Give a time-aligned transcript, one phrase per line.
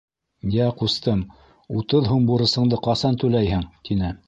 [0.53, 1.21] —Йә, ҡустым,
[1.81, 4.15] утыҙ һум бурысыңды ҡасан түләйһең?— тине.